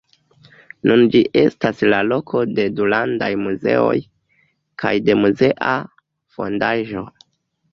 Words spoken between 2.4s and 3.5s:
de du landaj